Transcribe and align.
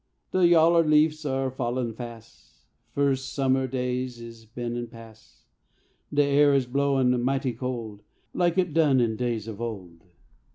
De 0.31 0.47
yaller 0.47 0.83
leafs 0.83 1.25
are 1.25 1.51
fallin' 1.51 1.93
fas', 1.93 2.65
Fur 2.95 3.13
summer 3.15 3.67
days 3.67 4.19
is 4.19 4.47
been 4.47 4.75
an' 4.75 4.87
pas'; 4.87 5.43
The 6.11 6.23
air 6.23 6.55
is 6.55 6.65
blowin' 6.65 7.21
mighty 7.21 7.53
cold, 7.53 8.01
Like 8.33 8.57
it 8.57 8.73
done 8.73 8.99
in 8.99 9.15
days 9.15 9.47
of 9.47 9.61
old. 9.61 10.01